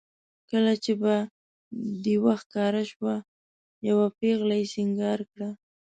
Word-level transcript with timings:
کله 0.49 0.73
چې 0.83 0.91
به 1.01 1.15
دېو 2.03 2.31
ښکاره 2.41 2.83
شو 2.89 3.01
یوه 3.89 4.07
پېغله 4.17 4.55
یې 4.59 4.65
سینګار 4.73 5.19
کړه. 5.31 5.49